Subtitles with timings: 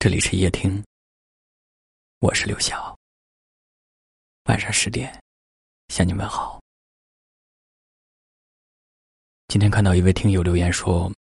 [0.00, 0.80] 这里是夜听，
[2.20, 2.96] 我是刘晓。
[4.44, 5.20] 晚上十点，
[5.88, 6.62] 向你问好。
[9.48, 11.12] 今天看到一位听友留言说，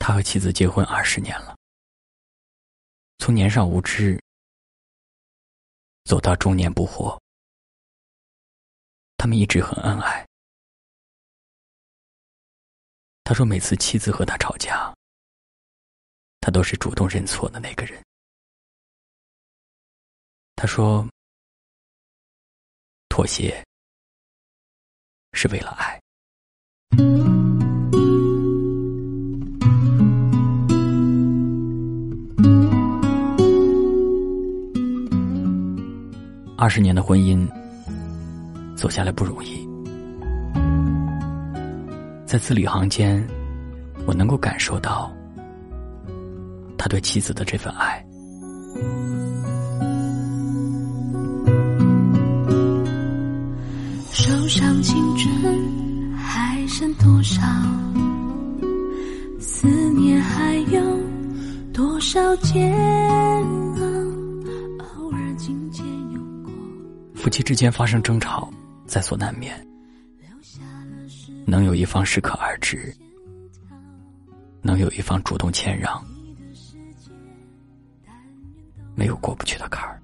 [0.00, 1.56] 他和妻子结婚二十年了，
[3.18, 4.20] 从年少无知
[6.06, 7.16] 走到中年不惑，
[9.16, 10.26] 他们一直很恩爱。
[13.22, 14.92] 他说，每次妻子和他吵架。
[16.48, 18.02] 他都是主动认错的那个人。
[20.56, 21.06] 他说
[23.10, 23.62] ：“妥协
[25.34, 26.00] 是为了爱。”
[36.56, 37.46] 二十年的婚姻
[38.74, 39.68] 走下来不容易，
[42.24, 43.22] 在字里行间，
[44.06, 45.14] 我能够感受到。
[46.88, 48.02] 他对妻子的这份爱，
[54.10, 57.42] 手上青春还剩多少？
[59.38, 60.80] 思念还有
[61.74, 62.74] 多少煎
[63.78, 65.12] 熬？
[67.14, 68.50] 夫妻之间发生争吵
[68.86, 69.54] 在所难免，
[71.44, 72.96] 能有一方适可而止，
[74.62, 76.02] 能有一方主动谦让。
[78.98, 80.02] 没有过不去的坎儿。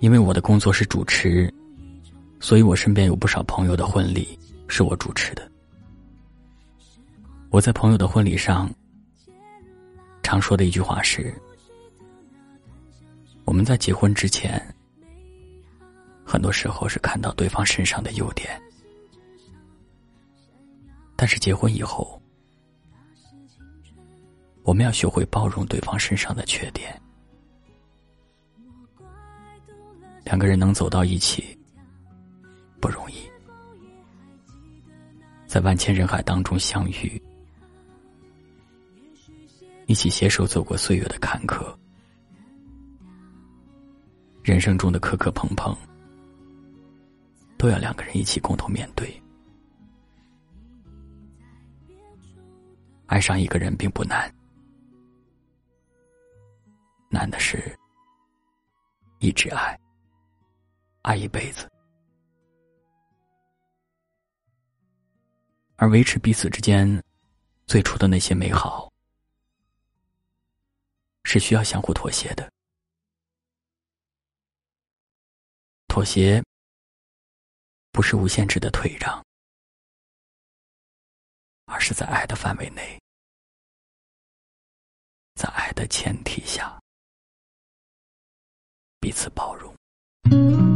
[0.00, 1.52] 因为我的工作是主持，
[2.40, 5.50] 所以我身边有不少朋友的婚礼是我主持的。
[7.48, 8.70] 我在朋友的婚礼上
[10.22, 11.34] 常说的一句话是：
[13.46, 14.62] 我们在结婚之前，
[16.22, 18.60] 很多时候是看到对方身上的优点，
[21.16, 22.19] 但是结婚以后。
[24.62, 27.00] 我们要学会包容对方身上的缺点。
[30.24, 31.58] 两个人能走到一起
[32.80, 33.16] 不容易，
[35.46, 37.20] 在万千人海当中相遇，
[39.86, 41.74] 一起携手走过岁月的坎坷，
[44.44, 45.76] 人生中的磕磕碰碰，
[47.56, 49.12] 都要两个人一起共同面对。
[53.06, 54.32] 爱上一个人并不难。
[57.12, 57.76] 难的是，
[59.18, 59.76] 一直爱，
[61.02, 61.68] 爱一辈子，
[65.74, 67.02] 而维持彼此之间
[67.66, 68.88] 最初的那些美好，
[71.24, 72.48] 是需要相互妥协的。
[75.88, 76.40] 妥协
[77.90, 79.20] 不是无限制的退让，
[81.64, 82.96] 而是在爱的范围内，
[85.34, 86.79] 在爱的前提下。
[89.00, 90.69] 彼此包容。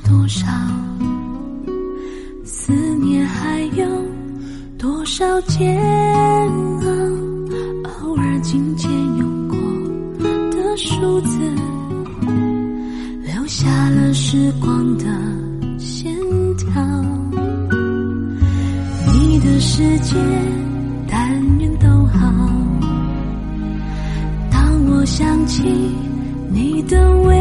[0.00, 0.46] 多少？
[2.44, 3.86] 思念还有
[4.78, 5.80] 多少煎
[6.80, 6.86] 熬？
[8.00, 9.56] 偶尔紧牵用过
[10.50, 11.38] 的数字，
[13.22, 15.04] 留下了时光的
[15.78, 16.14] 线
[16.56, 16.82] 条。
[19.12, 20.16] 你的世界，
[21.08, 22.32] 但愿都好。
[24.50, 25.62] 当我想起。
[26.54, 27.34] 你的微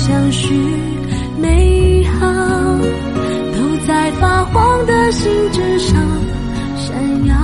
[0.00, 0.54] 相许
[1.38, 2.26] 美好，
[3.54, 5.94] 都在发黄的信纸上
[6.74, 7.34] 闪耀。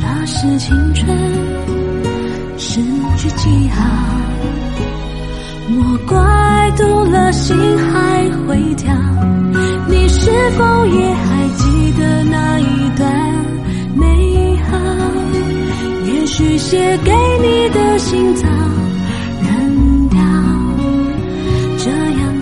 [0.00, 1.18] 那是青春
[2.56, 2.80] 失
[3.16, 3.84] 去记号。
[5.68, 8.94] 莫怪读了心还会跳，
[9.88, 13.12] 你是否也还记得那一段
[13.96, 14.78] 美好？
[16.06, 17.12] 也许写给
[17.42, 18.48] 你的信早
[21.82, 22.39] 这样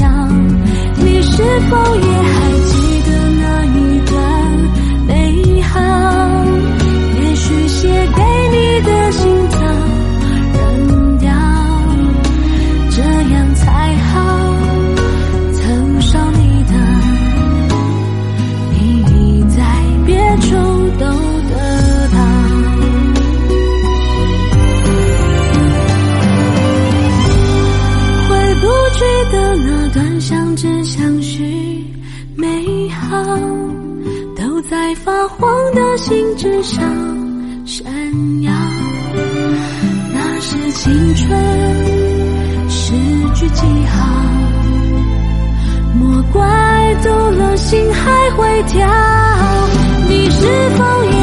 [0.00, 0.30] 想
[0.96, 2.09] 你是否也
[35.96, 36.82] 心之上
[37.66, 37.84] 闪
[38.42, 38.52] 耀。
[40.12, 41.28] 那是青春，
[42.68, 42.92] 诗
[43.34, 44.06] 句记号。
[45.94, 48.88] 莫怪走了心还会跳，
[50.08, 50.46] 你是
[50.76, 51.19] 否也？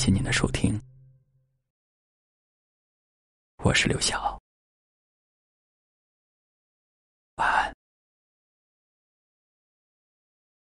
[0.00, 0.80] 谢谢您的收听。
[3.62, 4.39] 我是刘晓。